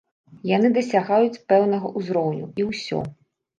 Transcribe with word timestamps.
Яны 0.51 0.71
дасягаюць 0.77 1.41
пэўнага 1.53 1.93
ўзроўню, 2.01 2.51
і 2.63 2.69
ўсё. 2.73 3.07